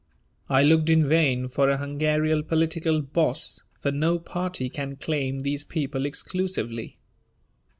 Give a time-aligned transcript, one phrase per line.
[0.49, 5.63] I looked in vain for a Hungarian political "boss," for no party can claim these
[5.63, 6.97] people exclusively.